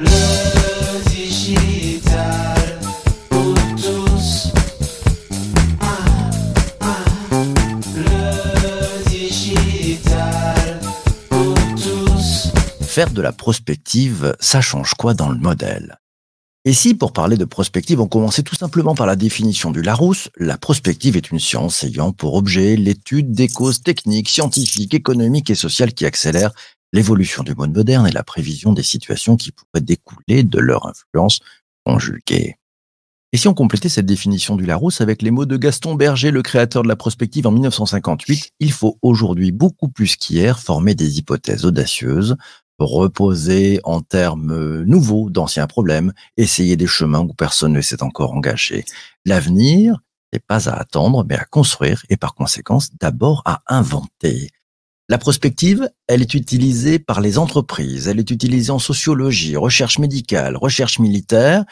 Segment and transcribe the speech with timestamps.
[0.00, 2.80] Le digital
[3.28, 4.48] pour tous.
[11.76, 12.52] Tous.
[12.86, 15.98] Faire de la prospective, ça change quoi dans le modèle?
[16.64, 20.30] Et si, pour parler de prospective, on commençait tout simplement par la définition du Larousse,
[20.38, 25.54] la prospective est une science ayant pour objet l'étude des causes techniques, scientifiques, économiques et
[25.54, 26.52] sociales qui accélèrent
[26.92, 31.40] l'évolution du monde moderne et la prévision des situations qui pourraient découler de leur influence
[31.84, 32.56] conjuguée.
[33.32, 36.42] Et si on complétait cette définition du Larousse avec les mots de Gaston Berger, le
[36.42, 41.64] créateur de la prospective en 1958, il faut aujourd'hui beaucoup plus qu'hier former des hypothèses
[41.64, 42.36] audacieuses,
[42.84, 48.84] reposer en termes nouveaux d'anciens problèmes, essayer des chemins où personne ne s'est encore engagé.
[49.24, 50.00] L'avenir
[50.32, 54.50] n'est pas à attendre, mais à construire et par conséquence d'abord à inventer.
[55.10, 60.56] La prospective, elle est utilisée par les entreprises, elle est utilisée en sociologie, recherche médicale,
[60.56, 61.64] recherche militaire.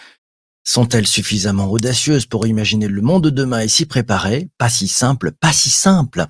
[0.65, 4.51] Sont-elles suffisamment audacieuses pour imaginer le monde de demain et s'y préparer?
[4.59, 6.27] Pas si simple, pas si simple.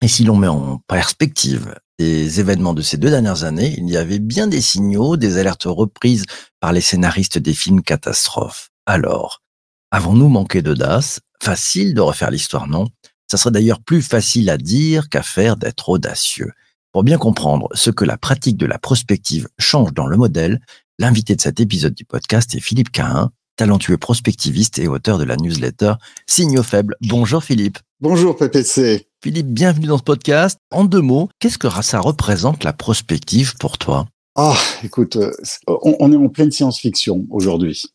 [0.00, 3.96] Et si l'on met en perspective les événements de ces deux dernières années, il y
[3.96, 6.26] avait bien des signaux, des alertes reprises
[6.60, 8.70] par les scénaristes des films catastrophes.
[8.86, 9.42] Alors,
[9.90, 11.18] avons-nous manqué d'audace?
[11.42, 12.86] Facile de refaire l'histoire, non?
[13.30, 16.52] Ça serait d'ailleurs plus facile à dire qu'à faire d'être audacieux.
[16.92, 20.60] Pour bien comprendre ce que la pratique de la prospective change dans le modèle,
[20.98, 25.36] l'invité de cet épisode du podcast est Philippe Cahin, talentueux prospectiviste et auteur de la
[25.36, 25.94] newsletter
[26.26, 26.96] Signaux faibles.
[27.02, 27.78] Bonjour Philippe.
[28.00, 29.08] Bonjour PPC.
[29.22, 30.58] Philippe, bienvenue dans ce podcast.
[30.70, 34.06] En deux mots, qu'est-ce que ça représente la prospective pour toi?
[34.36, 35.32] Ah, écoute, euh,
[35.66, 37.86] on, est en pleine science-fiction aujourd'hui.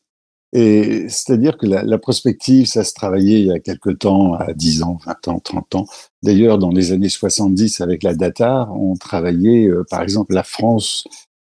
[0.54, 4.84] Et c'est-à-dire que la, prospective, ça se travaillait il y a quelque temps, à 10
[4.84, 5.86] ans, 20 ans, 30 ans.
[6.24, 11.06] D'ailleurs, dans les années 70, avec la data, on travaillait, euh, par exemple, la France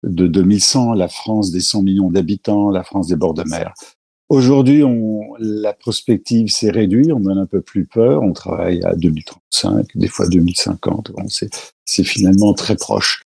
[0.02, 3.72] de 2100, la France des 100 millions d'habitants, la France des bords de mer.
[4.28, 4.82] Aujourd'hui,
[5.38, 9.88] la prospective s'est réduite, on en a un peu plus peur, on travaille à 2035,
[9.94, 13.24] des fois 2050, bon, c'est finalement très proche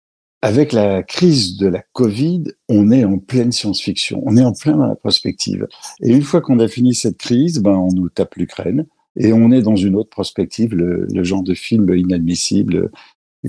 [0.42, 4.76] avec la crise de la Covid, on est en pleine science-fiction, on est en plein
[4.76, 5.66] dans la prospective.
[6.00, 9.50] Et une fois qu'on a fini cette crise, ben on nous tape l'Ukraine et on
[9.50, 12.90] est dans une autre prospective, le, genre de film inadmissible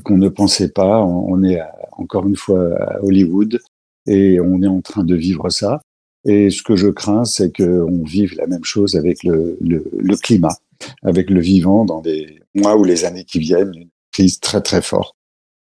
[0.03, 1.03] qu'on ne pensait pas.
[1.03, 1.59] On est
[1.91, 3.59] encore une fois à Hollywood
[4.07, 5.81] et on est en train de vivre ça.
[6.25, 10.15] Et ce que je crains, c'est qu'on vive la même chose avec le, le, le
[10.17, 10.57] climat,
[11.03, 14.81] avec le vivant dans les mois ou les années qui viennent, une crise très très
[14.81, 15.15] forte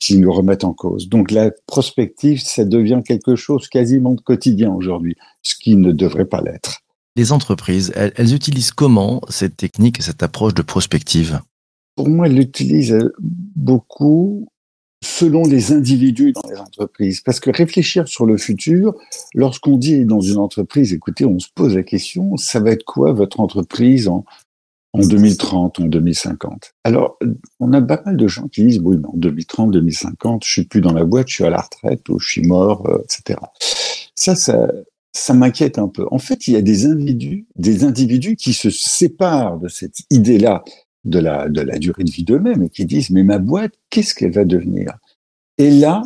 [0.00, 1.09] qui nous remettent en cause.
[1.09, 6.25] Donc la prospective, ça devient quelque chose quasiment de quotidien aujourd'hui, ce qui ne devrait
[6.25, 6.81] pas l'être.
[7.16, 11.41] Les entreprises, elles, utilisent comment cette technique et cette approche de prospective?
[11.97, 14.49] Pour moi, elles l'utilisent beaucoup
[15.03, 17.21] selon les individus dans les entreprises.
[17.21, 18.94] Parce que réfléchir sur le futur,
[19.34, 23.12] lorsqu'on dit dans une entreprise, écoutez, on se pose la question, ça va être quoi
[23.12, 24.25] votre entreprise en
[24.93, 26.73] en 2030, en 2050.
[26.84, 27.19] Alors,
[27.61, 30.65] on a pas mal de gens qui disent, oui, mais en 2030, 2050, je suis
[30.65, 33.39] plus dans la boîte, je suis à la retraite ou je suis mort, euh, etc.
[34.17, 34.69] Ça, ça,
[35.12, 36.06] ça m'inquiète un peu.
[36.11, 40.65] En fait, il y a des individus, des individus qui se séparent de cette idée-là
[41.05, 44.15] de la, de la durée de vie d'eux-mêmes et qui disent, mais ma boîte, qu'est-ce
[44.15, 44.99] qu'elle va devenir?
[45.57, 46.03] Et là,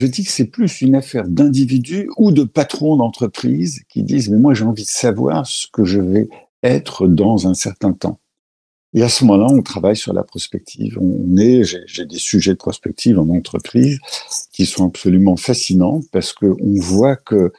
[0.00, 4.38] je dis que c'est plus une affaire d'individus ou de patrons d'entreprise qui disent, mais
[4.38, 6.28] moi, j'ai envie de savoir ce que je vais
[6.62, 8.19] être dans un certain temps.
[8.92, 10.98] Et à ce moment-là, on travaille sur la prospective.
[11.00, 13.98] On est, j'ai des sujets de prospective en entreprise
[14.52, 17.52] qui sont absolument fascinants parce qu'on voit que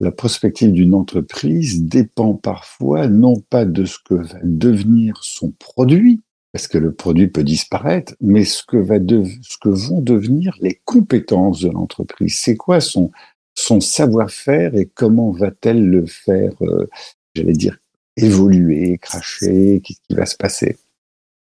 [0.00, 6.20] la prospective d'une entreprise dépend parfois non pas de ce que va devenir son produit,
[6.52, 10.80] parce que le produit peut disparaître, mais ce que, va ce que vont devenir les
[10.84, 12.36] compétences de l'entreprise.
[12.36, 13.12] C'est quoi son,
[13.54, 16.86] son savoir-faire et comment va-t-elle le faire, euh,
[17.34, 17.78] j'allais dire,
[18.16, 20.76] évoluer, cracher, qu'est-ce qui va se passer?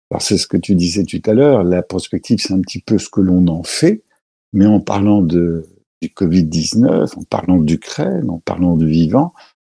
[0.10, 2.98] Alors c'est ce que tu disais tout à l'heure, la prospective c'est un petit peu
[2.98, 4.04] ce que l'on en fait,
[4.52, 5.66] mais en parlant de,
[6.02, 9.34] du Covid-19, en parlant d'Ukraine, en parlant du vivant,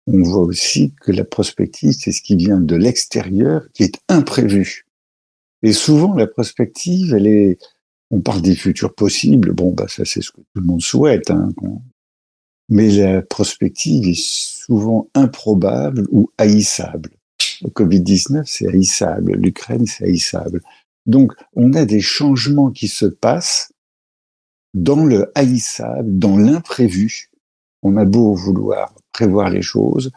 [0.07, 4.87] on voit aussi que la prospective c'est ce qui vient de l'extérieur, qui est imprévu.
[5.63, 7.59] Et souvent la prospective, elle est,
[8.11, 11.31] on parle des futurs possibles, bon bah ça c'est ce que tout le monde souhaite,
[11.31, 11.51] hein,
[12.69, 17.11] mais la prospective est souvent improbable ou haïssable.
[17.63, 19.33] Le Covid-19, c'est haïssable.
[19.35, 20.63] L'Ukraine, c'est haïssable.
[21.07, 23.73] Donc, on a des changements qui se passent
[24.75, 27.31] dans le haïssable, dans l'imprévu.
[27.83, 30.11] On a beau vouloir prévoir les choses,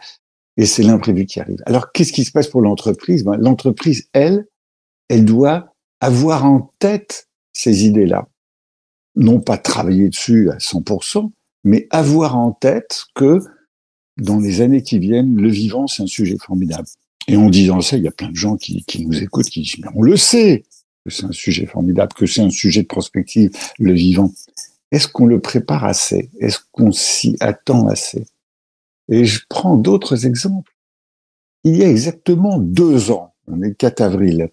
[0.57, 1.61] et c'est l'imprévu qui arrive.
[1.65, 3.23] Alors, qu'est-ce qui se passe pour l'entreprise?
[3.23, 4.47] Ben, L'entreprise, elle,
[5.09, 8.27] elle doit avoir en tête ces idées-là.
[9.15, 11.31] Non pas travailler dessus à 100%,
[11.65, 13.41] mais avoir en tête que
[14.17, 16.87] dans les années qui viennent, le vivant, c'est un sujet formidable.
[17.27, 19.61] Et en disant ça, il y a plein de gens qui, qui nous écoutent, qui
[19.61, 20.63] disent, mais on le sait
[21.03, 24.31] que c'est un sujet formidable, que c'est un sujet de prospective, le vivant.
[24.91, 26.29] Est-ce qu'on le prépare assez?
[26.39, 28.25] Est-ce qu'on s'y attend assez?
[29.09, 30.71] Et je prends d'autres exemples.
[31.63, 34.49] Il y a exactement deux ans, on est le 4 avril,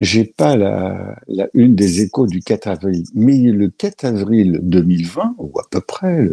[0.00, 5.34] j'ai pas la, la, une des échos du 4 avril, mais le 4 avril 2020,
[5.38, 6.28] ou à peu près,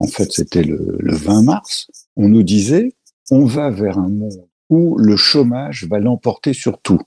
[0.00, 2.94] en fait c'était le, le 20 mars, on nous disait
[3.30, 7.00] on va vers un monde où le chômage va l'emporter sur tout.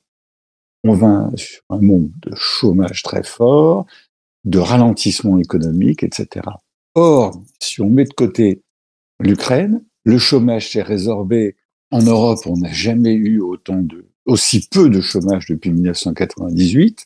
[0.83, 3.85] On va sur un monde de chômage très fort,
[4.45, 6.45] de ralentissement économique, etc.
[6.95, 8.63] Or, si on met de côté
[9.19, 11.57] l'Ukraine, le chômage s'est résorbé.
[11.91, 17.05] En Europe, on n'a jamais eu autant de, aussi peu de chômage depuis 1998.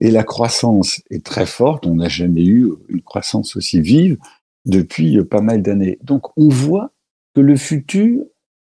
[0.00, 1.86] Et la croissance est très forte.
[1.86, 4.18] On n'a jamais eu une croissance aussi vive
[4.66, 5.98] depuis pas mal d'années.
[6.02, 6.92] Donc, on voit
[7.34, 8.24] que le futur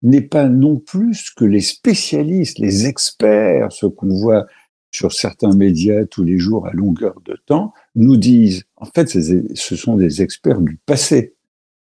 [0.01, 4.47] n'est pas non plus que les spécialistes, les experts, ce qu'on voit
[4.91, 9.75] sur certains médias tous les jours à longueur de temps, nous disent, en fait, ce
[9.75, 11.35] sont des experts du passé,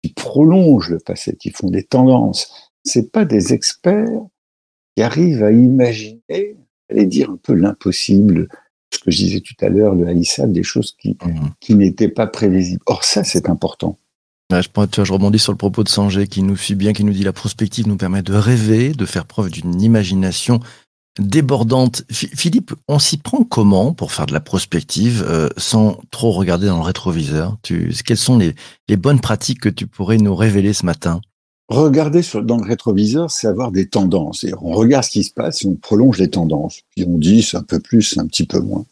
[0.02, 2.72] qui prolongent le passé, qui font des tendances.
[2.84, 4.26] C'est pas des experts
[4.96, 6.56] qui arrivent à imaginer,
[6.90, 8.48] allez dire un peu l'impossible,
[8.92, 11.48] ce que je disais tout à l'heure, le haïssable, des choses qui, mmh.
[11.60, 12.82] qui n'étaient pas prévisibles.
[12.86, 13.98] Or, ça, c'est important.
[14.50, 17.24] Je, je rebondis sur le propos de Sanger qui nous suit bien, qui nous dit
[17.24, 20.60] la prospective nous permet de rêver, de faire preuve d'une imagination
[21.18, 22.04] débordante.
[22.10, 26.78] Philippe, on s'y prend comment pour faire de la prospective euh, sans trop regarder dans
[26.78, 27.56] le rétroviseur?
[27.62, 28.54] Tu, Quelles sont les,
[28.88, 31.20] les, bonnes pratiques que tu pourrais nous révéler ce matin?
[31.72, 34.44] Regarder sur, dans le rétroviseur, c'est avoir des tendances.
[34.44, 36.82] Et on regarde ce qui se passe et on prolonge les tendances.
[36.94, 38.84] Puis on dit c'est un peu plus, un petit peu moins.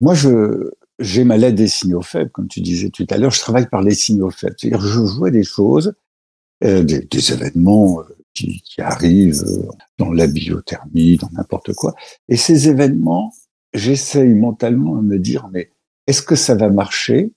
[0.00, 0.70] Moi, je,
[1.00, 3.32] j'ai ma lettre des signaux faibles, comme tu disais tout à l'heure.
[3.32, 4.54] Je travaille par les signaux faibles.
[4.56, 5.94] C'est-à-dire, je vois des choses,
[6.62, 8.04] euh, des, des, événements euh,
[8.34, 9.66] qui, qui, arrivent euh,
[9.98, 11.96] dans la biothermie, dans n'importe quoi.
[12.28, 13.34] Et ces événements,
[13.74, 15.72] j'essaye mentalement à me dire, mais
[16.06, 17.32] est-ce que ça va marcher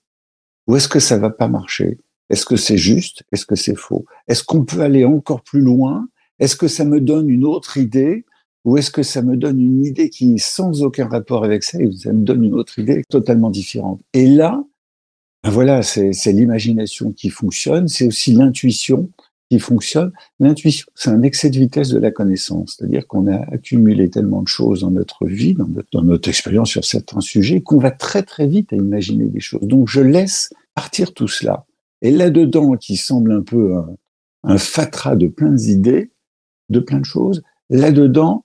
[0.68, 1.98] ou est-ce que ça va pas marcher?
[2.30, 3.22] Est-ce que c'est juste?
[3.32, 4.04] Est-ce que c'est faux?
[4.28, 6.08] Est-ce qu'on peut aller encore plus loin?
[6.38, 8.24] Est-ce que ça me donne une autre idée?
[8.64, 12.12] Ou est-ce que ça me donne une idée qui, sans aucun rapport avec ça, ça
[12.12, 14.00] me donne une autre idée totalement différente?
[14.14, 14.64] Et là,
[15.42, 19.10] ben voilà, c'est l'imagination qui fonctionne, c'est aussi l'intuition
[19.50, 20.10] qui fonctionne.
[20.40, 24.48] L'intuition, c'est un excès de vitesse de la connaissance, c'est-à-dire qu'on a accumulé tellement de
[24.48, 28.22] choses dans notre vie, dans notre, dans notre expérience sur certains sujets, qu'on va très
[28.22, 29.60] très vite à imaginer des choses.
[29.60, 31.66] Donc je laisse partir tout cela.
[32.04, 33.74] Et là-dedans, qui semble un peu
[34.42, 36.12] un, fatras de plein d'idées,
[36.68, 38.44] de plein de choses, là-dedans,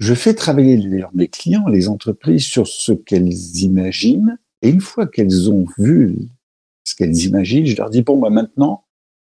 [0.00, 0.76] je fais travailler
[1.14, 4.38] mes clients, les entreprises, sur ce qu'elles imaginent.
[4.60, 6.16] Et une fois qu'elles ont vu
[6.82, 8.84] ce qu'elles imaginent, je leur dis, bon, bah, maintenant,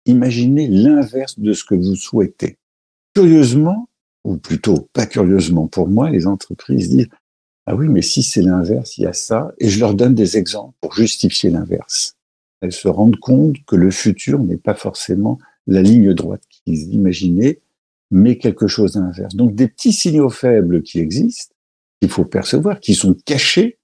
[0.06, 2.56] imaginez l'inverse de ce que vous souhaitez.
[3.14, 3.90] Curieusement,
[4.24, 7.10] ou plutôt pas curieusement pour moi, les entreprises disent,
[7.66, 9.52] ah oui, mais si c'est l'inverse, il y a ça.
[9.58, 12.16] Et je leur donne des exemples pour justifier l'inverse.
[12.60, 17.60] Elles se rendent compte que le futur n'est pas forcément la ligne droite qu'ils imaginaient,
[18.10, 19.34] mais quelque chose d'inverse.
[19.34, 21.54] Donc des petits signaux faibles qui existent,
[22.00, 23.78] qu'il faut percevoir, qui sont cachés,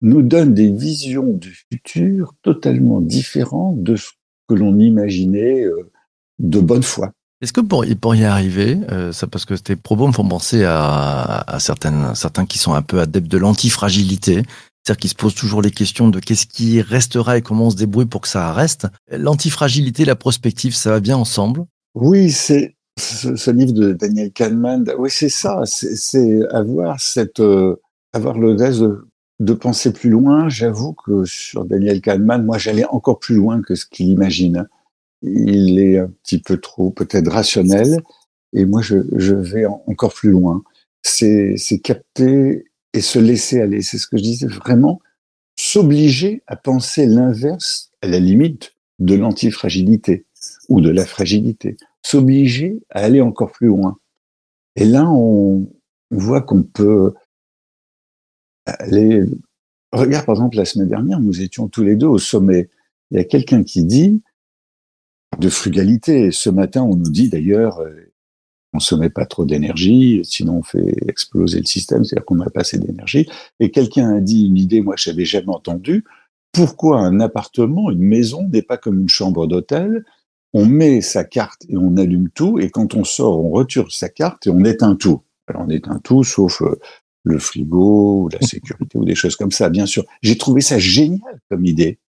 [0.00, 4.10] nous donnent des visions du futur totalement différentes de ce
[4.48, 5.90] que l'on imaginait euh,
[6.40, 7.12] de bonne foi.
[7.40, 10.64] Est-ce que pour, pour y arriver, euh, ça parce que tes propos me font penser
[10.64, 14.42] à, certains qui sont un peu adeptes de l'antifragilité,
[14.82, 17.76] c'est-à-dire qu'ils se posent toujours les questions de qu'est-ce qui restera et comment on se
[17.76, 18.88] débrouille pour que ça reste.
[19.10, 25.08] L'antifragilité, la prospective, ça va bien ensemble Oui, c'est ce, livre de Daniel Kahneman, oui,
[25.10, 27.76] c'est ça, c'est avoir cette, euh,
[28.12, 29.06] avoir l'audace de,
[29.38, 30.48] de, penser plus loin.
[30.48, 34.66] J'avoue que sur Daniel Kahneman, moi, j'allais encore plus loin que ce qu'il imagine.
[35.22, 38.02] Il est un petit peu trop, peut-être rationnel,
[38.52, 40.62] et moi, je vais encore plus loin.
[41.02, 43.82] C'est capter et se laisser aller.
[43.82, 45.00] C'est ce que je disais, vraiment
[45.56, 50.26] s'obliger à penser l'inverse, à la limite, de l'antifragilité
[50.68, 53.98] ou de la fragilité s'obliger à aller encore plus loin.
[54.76, 55.68] Et là, on
[56.10, 57.14] voit qu'on peut
[58.66, 59.24] aller.
[59.92, 62.68] Regarde, par exemple, la semaine dernière, nous étions tous les deux au sommet.
[63.10, 64.22] Il y a quelqu'un qui dit
[65.38, 66.32] de frugalité.
[66.32, 67.80] Ce matin, on nous dit d'ailleurs,
[68.96, 72.78] met pas trop d'énergie, sinon on fait exploser le système, c'est-à-dire qu'on n'a pas assez
[72.78, 73.28] d'énergie.
[73.60, 76.04] Et quelqu'un a dit une idée, moi, je n'avais jamais entendu.
[76.52, 80.04] Pourquoi un appartement, une maison n'est pas comme une chambre d'hôtel?
[80.52, 84.08] On met sa carte et on allume tout, et quand on sort, on retire sa
[84.08, 85.22] carte et on éteint tout.
[85.46, 86.78] Alors on éteint tout, sauf euh,
[87.24, 90.04] le frigo, la sécurité ou des choses comme ça, bien sûr.
[90.22, 91.98] J'ai trouvé ça génial comme idée.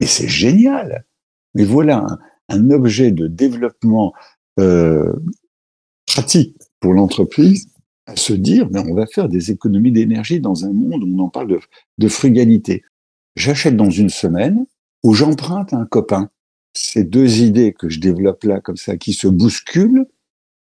[0.00, 1.06] Et c'est génial.
[1.54, 4.12] Mais voilà un, un objet de développement
[4.58, 5.12] euh,
[6.18, 7.68] pratique pour l'entreprise
[8.06, 11.20] à se dire, mais on va faire des économies d'énergie dans un monde où on
[11.20, 11.60] en parle de,
[11.98, 12.82] de frugalité.
[13.36, 14.66] J'achète dans une semaine
[15.04, 16.28] ou j'emprunte à un copain.
[16.74, 20.06] Ces deux idées que je développe là, comme ça, qui se bousculent,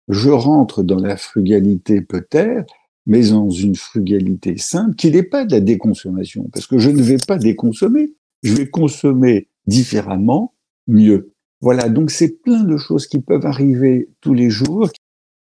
[0.08, 2.74] je rentre dans la frugalité peut-être,
[3.06, 7.00] mais dans une frugalité simple qui n'est pas de la déconsommation, parce que je ne
[7.00, 10.52] vais pas déconsommer, je vais consommer différemment,
[10.86, 11.32] mieux.
[11.62, 14.90] Voilà, donc c'est plein de choses qui peuvent arriver tous les jours.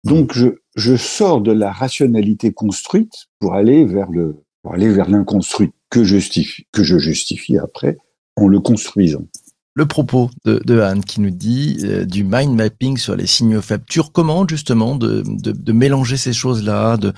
[0.05, 5.09] Donc je, je sors de la rationalité construite pour aller vers le pour aller vers
[5.09, 7.99] l'inconstruit que justifie que je justifie après
[8.37, 9.27] en le construisant.
[9.75, 13.63] Le propos de, de Anne qui nous dit euh, du mind mapping sur les signaux
[13.63, 13.85] faibles.
[13.89, 17.13] Tu recommandes justement de, de, mélanger ces choses-là, de,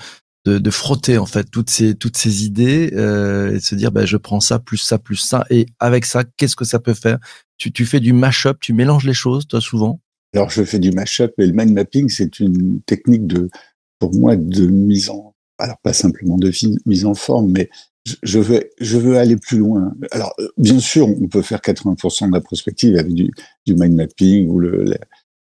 [0.45, 3.91] de, de, frotter en fait toutes ces toutes ces idées euh, et de se dire
[3.91, 6.93] ben je prends ça plus ça plus ça et avec ça qu'est-ce que ça peut
[6.93, 7.17] faire?
[7.57, 9.99] Tu, tu fais du mash-up, tu mélanges les choses toi souvent?
[10.33, 13.49] Alors je fais du mash-up et le mind mapping c'est une technique de
[13.99, 16.51] pour moi de mise en alors pas simplement de
[16.85, 17.69] mise en forme mais
[18.21, 19.93] je veux, je veux aller plus loin.
[20.11, 23.31] Alors, bien sûr, on peut faire 80% de la prospective avec du,
[23.65, 24.97] du mind mapping ou le, la,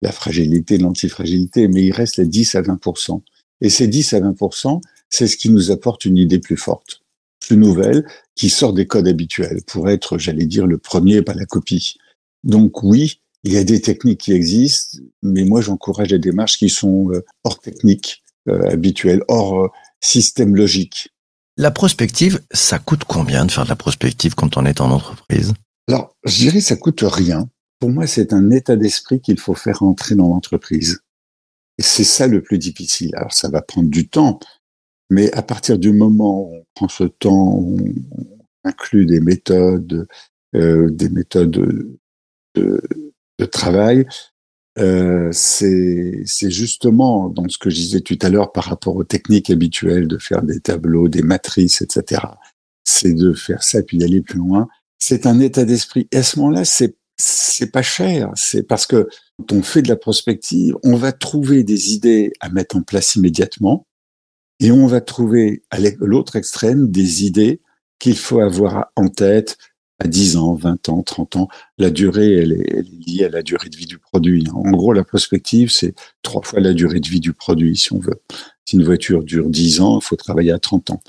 [0.02, 3.20] la fragilité, l'antifragilité, mais il reste les 10 à 20%.
[3.60, 4.80] Et ces 10 à 20%,
[5.10, 7.02] c'est ce qui nous apporte une idée plus forte,
[7.40, 11.46] plus nouvelle, qui sort des codes habituels pour être, j'allais dire, le premier, pas la
[11.46, 11.96] copie.
[12.44, 16.68] Donc oui, il y a des techniques qui existent, mais moi j'encourage des démarches qui
[16.68, 19.68] sont euh, hors technique euh, habituelle, hors euh,
[20.00, 21.10] système logique.
[21.56, 25.54] La prospective, ça coûte combien de faire de la prospective quand on est en entreprise?
[25.88, 27.48] Alors, je dirais ça coûte rien.
[27.80, 31.00] Pour moi, c'est un état d'esprit qu'il faut faire entrer dans l'entreprise.
[31.78, 33.14] Et c'est ça le plus difficile.
[33.16, 34.40] Alors ça va prendre du temps,
[35.10, 37.76] mais à partir du moment où on prend ce temps, on
[38.64, 40.06] inclut des méthodes,
[40.54, 41.98] euh, des méthodes
[42.54, 42.82] de,
[43.38, 44.06] de travail,
[44.78, 49.50] euh, c'est justement dans ce que je disais tout à l'heure par rapport aux techniques
[49.50, 52.22] habituelles de faire des tableaux, des matrices, etc.
[52.84, 54.68] C'est de faire ça puis d'aller plus loin.
[54.98, 56.08] C'est un état d'esprit.
[56.12, 58.30] Et à ce moment-là, c'est c'est pas cher.
[58.36, 62.48] C'est parce que quand on fait de la prospective, on va trouver des idées à
[62.48, 63.86] mettre en place immédiatement
[64.60, 67.60] et on va trouver à l'autre extrême des idées
[67.98, 69.58] qu'il faut avoir en tête
[69.98, 71.48] à 10 ans, 20 ans, 30 ans.
[71.76, 74.46] La durée, elle est, elle est, liée à la durée de vie du produit.
[74.52, 77.98] En gros, la prospective, c'est trois fois la durée de vie du produit, si on
[77.98, 78.20] veut.
[78.64, 81.02] Si une voiture dure 10 ans, il faut travailler à 30 ans.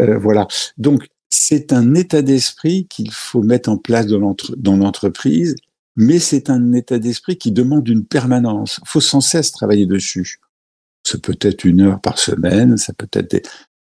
[0.00, 0.46] Euh, voilà.
[0.76, 5.54] Donc, c'est un état d'esprit qu'il faut mettre en place dans l'entreprise,
[5.96, 8.80] mais c'est un état d'esprit qui demande une permanence.
[8.82, 10.40] Il faut sans cesse travailler dessus.
[11.04, 13.42] Ça peut être une heure par semaine, ça peut être des,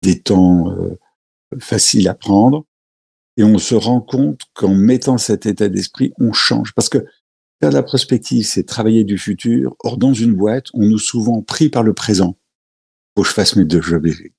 [0.02, 0.98] des temps euh,
[1.60, 2.66] faciles à prendre.
[3.38, 6.74] Et on se rend compte qu'en mettant cet état d'esprit, on change.
[6.74, 7.06] Parce que
[7.62, 9.76] faire la prospective, c'est travailler du futur.
[9.84, 12.38] Or, dans une boîte, on nous souvent pris par le présent.
[13.16, 13.68] Faut que je fasse mes,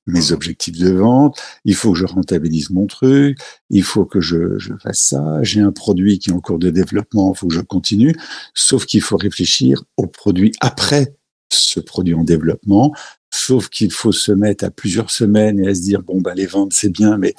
[0.05, 3.37] mes objectifs de vente, il faut que je rentabilise mon truc,
[3.69, 6.69] il faut que je, je fasse ça, j'ai un produit qui est en cours de
[6.69, 8.13] développement, il faut que je continue,
[8.53, 11.15] sauf qu'il faut réfléchir au produit après
[11.49, 12.93] ce produit en développement,
[13.33, 16.45] sauf qu'il faut se mettre à plusieurs semaines et à se dire, bon, bah, les
[16.45, 17.33] ventes, c'est bien, mais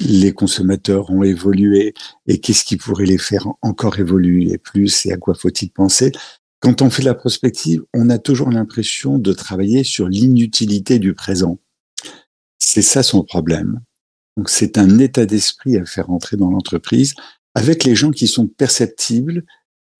[0.00, 1.94] les consommateurs ont évolué
[2.26, 6.12] et qu'est-ce qui pourrait les faire encore évoluer plus et à quoi faut-il penser?
[6.60, 11.58] Quand on fait la prospective, on a toujours l'impression de travailler sur l'inutilité du présent.
[12.58, 13.80] C'est ça son problème.
[14.36, 17.14] Donc c'est un état d'esprit à faire entrer dans l'entreprise
[17.54, 19.44] avec les gens qui sont perceptibles,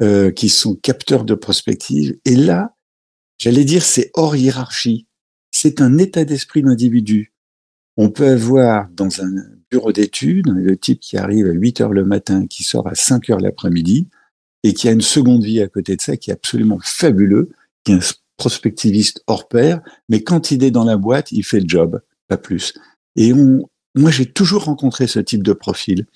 [0.01, 2.17] euh, qui sont capteurs de prospective.
[2.25, 2.77] Et là,
[3.39, 5.07] j'allais dire, c'est hors hiérarchie.
[5.51, 7.33] C'est un état d'esprit d'individu.
[7.97, 12.05] On peut avoir dans un bureau d'études le type qui arrive à 8 heures le
[12.05, 14.09] matin, qui sort à 5 heures l'après-midi,
[14.65, 17.51] et qui a une seconde vie à côté de ça qui est absolument fabuleux,
[17.85, 18.01] qui est un
[18.37, 22.37] prospectiviste hors pair, mais quand il est dans la boîte, il fait le job, pas
[22.39, 22.73] plus.
[23.17, 26.07] Et on, moi, j'ai toujours rencontré ce type de profil.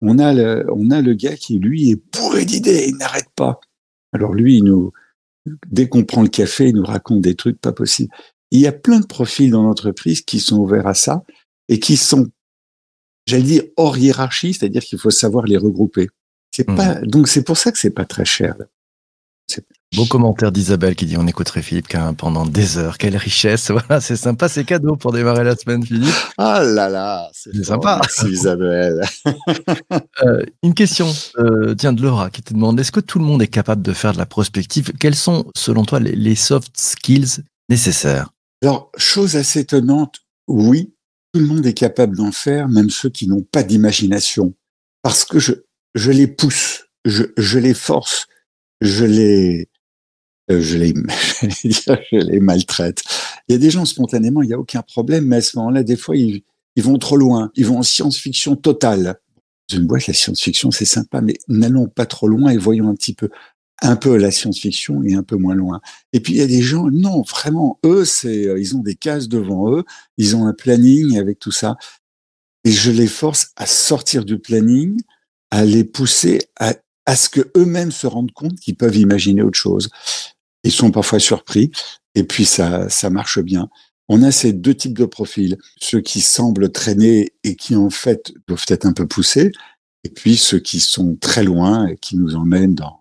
[0.00, 3.60] On a le, on a le gars qui, lui, est bourré d'idées, il n'arrête pas.
[4.12, 4.92] Alors lui, il nous,
[5.70, 8.10] dès qu'on prend le café, il nous raconte des trucs pas possibles.
[8.50, 11.22] Il y a plein de profils dans l'entreprise qui sont ouverts à ça
[11.68, 12.30] et qui sont,
[13.28, 16.08] j'allais dire, hors hiérarchie, c'est-à-dire qu'il faut savoir les regrouper.
[16.50, 16.74] C'est mmh.
[16.74, 18.56] pas, donc c'est pour ça que c'est pas très cher.
[19.96, 22.98] Beau commentaire d'Isabelle qui dit on écouterait Philippe Quin pendant des heures.
[22.98, 23.70] Quelle richesse.
[23.78, 26.14] Voilà, c'est sympa, c'est cadeau pour démarrer la semaine, Philippe.
[26.36, 28.00] Ah là là, c'est sympa.
[28.02, 29.00] Merci Isabelle.
[30.22, 33.40] euh, une question, euh, tiens, de Laura qui te demande est-ce que tout le monde
[33.40, 34.92] est capable de faire de la prospective?
[35.00, 38.28] Quels sont, selon toi, les, les soft skills nécessaires?
[38.62, 40.92] Alors, chose assez étonnante, oui,
[41.32, 44.54] tout le monde est capable d'en faire, même ceux qui n'ont pas d'imagination.
[45.02, 45.52] Parce que je,
[45.94, 46.84] je les pousse.
[47.04, 48.26] je, je les force,
[48.80, 49.68] je les,
[50.50, 50.94] euh, je les,
[51.42, 53.02] je les maltraite.
[53.48, 55.82] Il y a des gens spontanément, il n'y a aucun problème, mais à ce moment-là,
[55.82, 56.42] des fois, ils,
[56.76, 57.50] ils vont trop loin.
[57.54, 59.18] Ils vont en science-fiction totale.
[59.72, 63.14] Une boîte, la science-fiction, c'est sympa, mais n'allons pas trop loin et voyons un petit
[63.14, 63.28] peu,
[63.82, 65.80] un peu la science-fiction et un peu moins loin.
[66.12, 68.94] Et puis il y a des gens, non, vraiment, eux, c'est, euh, ils ont des
[68.94, 69.84] cases devant eux,
[70.16, 71.76] ils ont un planning avec tout ça,
[72.64, 75.00] et je les force à sortir du planning,
[75.50, 76.74] à les pousser à,
[77.06, 79.88] à ce que eux-mêmes se rendent compte qu'ils peuvent imaginer autre chose.
[80.64, 81.70] Ils sont parfois surpris,
[82.14, 83.68] et puis ça, ça marche bien.
[84.08, 88.32] On a ces deux types de profils, ceux qui semblent traîner et qui en fait
[88.48, 89.52] doivent être un peu poussés,
[90.04, 92.97] et puis ceux qui sont très loin et qui nous emmènent dans,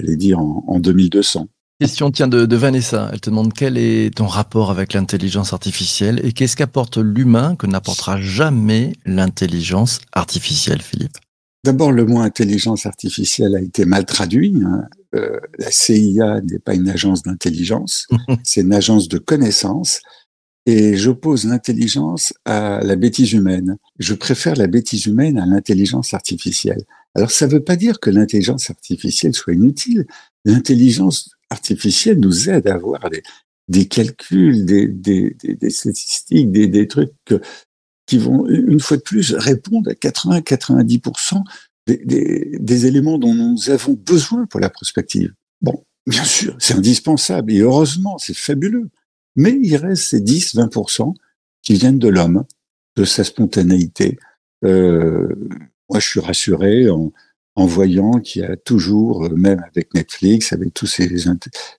[0.00, 1.48] j'allais dire, en, en 2200.
[1.80, 3.08] Question tient de, de, Vanessa.
[3.10, 7.66] Elle te demande quel est ton rapport avec l'intelligence artificielle et qu'est-ce qu'apporte l'humain que
[7.66, 11.16] n'apportera jamais l'intelligence artificielle, Philippe?
[11.64, 14.60] D'abord, le mot intelligence artificielle a été mal traduit.
[14.64, 14.84] Hein.
[15.14, 18.06] Euh, la CIA n'est pas une agence d'intelligence,
[18.44, 20.00] c'est une agence de connaissance.
[20.66, 23.78] Et j'oppose l'intelligence à la bêtise humaine.
[23.98, 26.84] Je préfère la bêtise humaine à l'intelligence artificielle.
[27.14, 30.06] Alors, ça ne veut pas dire que l'intelligence artificielle soit inutile.
[30.44, 33.10] L'intelligence artificielle nous aide à avoir
[33.68, 37.12] des, calculs, des, statistiques, des, trucs
[38.06, 41.42] qui vont, une fois de plus, répondre à 80-90%
[41.86, 45.32] des, des, des, éléments dont nous avons besoin pour la prospective.
[45.60, 48.90] Bon, bien sûr, c'est indispensable et heureusement, c'est fabuleux.
[49.36, 51.14] Mais il reste ces 10-20%
[51.62, 52.44] qui viennent de l'homme,
[52.96, 54.18] de sa spontanéité.
[54.64, 55.28] Euh,
[55.90, 57.12] moi, je suis rassuré en,
[57.56, 61.08] en voyant qu'il y a toujours, euh, même avec Netflix, avec tous ces,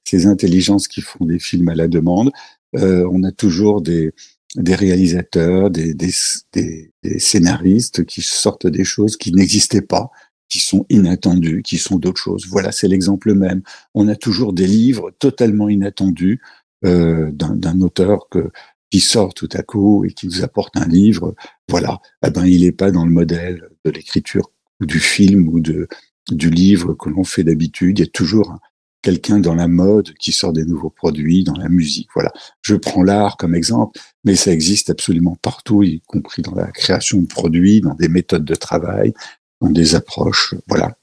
[0.03, 2.31] ces intelligences qui font des films à la demande,
[2.77, 4.13] euh, on a toujours des,
[4.55, 6.11] des réalisateurs, des, des,
[6.53, 10.11] des, scénaristes qui sortent des choses qui n'existaient pas,
[10.49, 12.45] qui sont inattendues, qui sont d'autres choses.
[12.47, 13.61] Voilà, c'est l'exemple même.
[13.93, 16.41] On a toujours des livres totalement inattendus
[16.83, 18.51] euh, d'un auteur que,
[18.91, 21.33] qui sort tout à coup et qui nous apporte un livre.
[21.69, 24.51] Voilà, eh ben il n'est pas dans le modèle de l'écriture
[24.81, 25.87] ou du film ou de
[26.29, 27.97] du livre que l'on fait d'habitude.
[27.97, 28.59] Il y a toujours
[29.01, 32.09] quelqu'un dans la mode qui sort des nouveaux produits, dans la musique.
[32.13, 32.31] Voilà.
[32.61, 37.19] Je prends l'art comme exemple, mais ça existe absolument partout, y compris dans la création
[37.21, 39.13] de produits, dans des méthodes de travail,
[39.59, 40.53] dans des approches.
[40.67, 40.95] Voilà.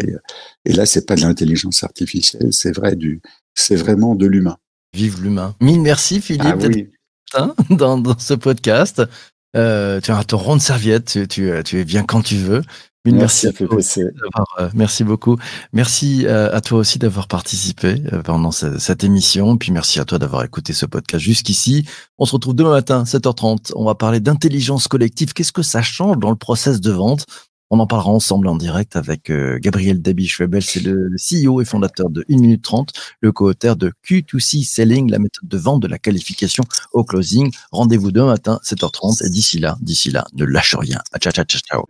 [0.00, 0.12] Et,
[0.64, 3.20] et là, c'est pas de l'intelligence artificielle, c'est vrai du,
[3.54, 4.58] c'est vraiment de l'humain.
[4.94, 5.56] Vive l'humain.
[5.60, 6.90] Mille merci Philippe ah, oui.
[7.70, 9.02] dans, dans ce podcast.
[9.54, 12.62] Euh, tu as ton rond de serviette, tu, tu, tu es bien quand tu veux.
[13.04, 15.36] Une merci, merci, à euh, merci beaucoup.
[15.72, 19.56] Merci euh, à toi aussi d'avoir participé euh, pendant cette, cette, émission.
[19.56, 21.84] Puis merci à toi d'avoir écouté ce podcast jusqu'ici.
[22.18, 23.72] On se retrouve demain matin, 7h30.
[23.74, 25.32] On va parler d'intelligence collective.
[25.32, 27.26] Qu'est-ce que ça change dans le process de vente?
[27.74, 30.62] On en parlera ensemble en direct avec euh, Gabriel Dabi-Schwebel.
[30.62, 35.18] C'est le, CEO et fondateur de 1 minute 30, le co-auteur de Q2C Selling, la
[35.18, 37.50] méthode de vente de la qualification au closing.
[37.70, 39.26] Rendez-vous demain matin, 7h30.
[39.26, 40.98] Et d'ici là, d'ici là, ne lâche rien.
[41.18, 41.86] Ciao, ciao, ciao, ciao.